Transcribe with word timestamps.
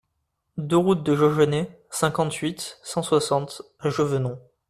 deux 0.57 0.77
route 0.77 1.03
de 1.03 1.13
Jaugenay, 1.15 1.79
cinquante-huit, 1.91 2.79
cent 2.81 3.03
soixante 3.03 3.61
à 3.77 3.91
Chevenon 3.91 4.39